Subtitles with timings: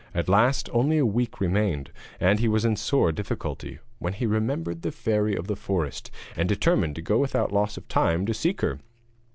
[0.15, 4.81] At last only a week remained, and he was in sore difficulty, when he remembered
[4.81, 8.61] the Fairy of the forest, and determined to go without loss of time and seek
[8.61, 8.79] her.